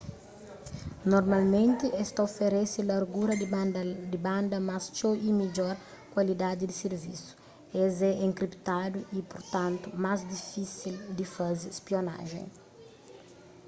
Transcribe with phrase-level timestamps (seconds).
[1.13, 3.33] normalmenti es ta oferese largura
[4.13, 5.75] di banda más txeu y midjor
[6.13, 7.29] kualidadi di sirvisu
[7.83, 12.47] es é enkriptadu y purtantu más difisil di faze spionajen